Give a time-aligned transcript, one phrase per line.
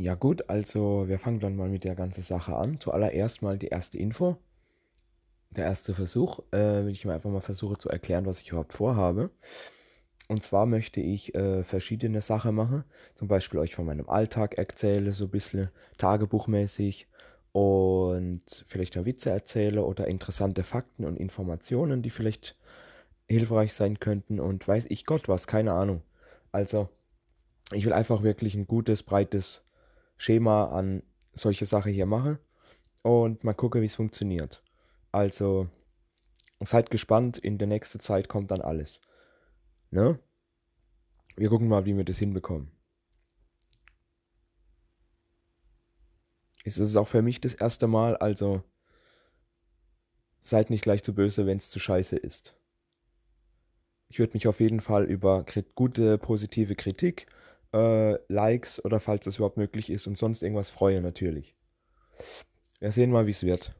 [0.00, 2.78] Ja gut, also wir fangen dann mal mit der ganzen Sache an.
[2.78, 4.36] Zuallererst mal die erste Info.
[5.50, 8.74] Der erste Versuch, äh, will ich mal einfach mal versuche zu erklären, was ich überhaupt
[8.74, 9.30] vorhabe.
[10.28, 12.84] Und zwar möchte ich äh, verschiedene Sachen machen.
[13.16, 17.08] Zum Beispiel euch von meinem Alltag erzähle, so ein bisschen tagebuchmäßig.
[17.50, 22.56] Und vielleicht noch Witze erzähle oder interessante Fakten und Informationen, die vielleicht
[23.26, 24.38] hilfreich sein könnten.
[24.38, 26.02] Und weiß ich Gott was, keine Ahnung.
[26.52, 26.88] Also,
[27.72, 29.64] ich will einfach wirklich ein gutes, breites
[30.18, 31.02] Schema an
[31.32, 32.38] solche Sachen hier mache
[33.02, 34.62] und mal gucke, wie es funktioniert.
[35.12, 35.68] Also
[36.60, 39.00] seid gespannt, in der nächsten Zeit kommt dann alles.
[39.90, 40.18] Ne?
[41.36, 42.70] Wir gucken mal, wie wir das hinbekommen.
[46.64, 48.62] Es ist auch für mich das erste Mal, also
[50.42, 52.56] seid nicht gleich zu böse, wenn es zu scheiße ist.
[54.08, 55.44] Ich würde mich auf jeden Fall über
[55.74, 57.26] gute, positive Kritik
[57.72, 61.54] äh, Likes oder falls das überhaupt möglich ist und sonst irgendwas freue natürlich.
[62.80, 63.74] Wir sehen mal, wie es wird.